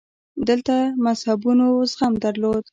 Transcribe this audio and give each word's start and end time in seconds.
دلته 0.47 0.75
مذهبونو 1.05 1.67
زغم 1.91 2.13
درلود 2.23 2.63